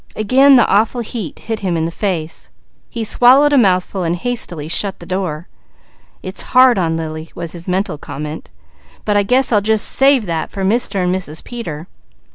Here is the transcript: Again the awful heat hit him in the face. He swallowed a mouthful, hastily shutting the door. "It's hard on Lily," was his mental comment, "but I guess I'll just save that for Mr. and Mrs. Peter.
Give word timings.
Again 0.15 0.55
the 0.55 0.65
awful 0.65 1.01
heat 1.01 1.37
hit 1.37 1.59
him 1.59 1.77
in 1.77 1.85
the 1.85 1.91
face. 1.91 2.49
He 2.89 3.03
swallowed 3.03 3.53
a 3.53 3.57
mouthful, 3.59 4.01
hastily 4.03 4.67
shutting 4.67 4.97
the 4.97 5.05
door. 5.05 5.47
"It's 6.23 6.41
hard 6.57 6.79
on 6.79 6.97
Lily," 6.97 7.29
was 7.35 7.51
his 7.51 7.69
mental 7.69 7.99
comment, 7.99 8.49
"but 9.05 9.15
I 9.15 9.21
guess 9.21 9.51
I'll 9.51 9.61
just 9.61 9.87
save 9.87 10.25
that 10.25 10.49
for 10.49 10.63
Mr. 10.63 11.03
and 11.03 11.13
Mrs. 11.13 11.43
Peter. 11.43 11.85